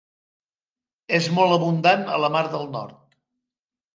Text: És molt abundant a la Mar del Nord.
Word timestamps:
És 1.17 1.27
molt 1.39 1.55
abundant 1.57 2.05
a 2.15 2.17
la 2.23 2.33
Mar 2.37 2.43
del 2.57 2.65
Nord. 2.79 3.17